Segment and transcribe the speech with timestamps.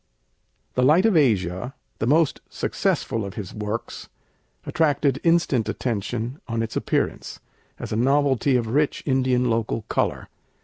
[0.73, 4.09] 'The Light of Asia,' the most successful of his works,
[4.65, 7.39] attracted instant attention on its appearance,
[7.77, 10.27] as a novelty of rich Indian local color.